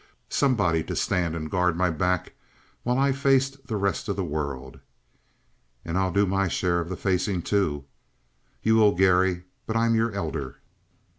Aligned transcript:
Somebody 0.29 0.83
to 0.85 0.95
stand 0.95 1.35
and 1.35 1.47
guard 1.51 1.77
my 1.77 1.91
back 1.91 2.33
while 2.81 2.97
I 2.97 3.11
faced 3.11 3.67
the 3.67 3.75
rest 3.77 4.09
of 4.09 4.15
the 4.15 4.23
world?" 4.25 4.79
"And 5.85 5.95
I'll 5.95 6.11
do 6.11 6.25
my 6.25 6.47
share 6.47 6.79
of 6.79 6.89
the 6.89 6.97
facing, 6.97 7.43
too." 7.43 7.85
"You 8.63 8.77
will, 8.77 8.93
Garry. 8.95 9.43
But 9.67 9.75
I'm 9.77 9.93
your 9.93 10.11
elder." 10.11 10.57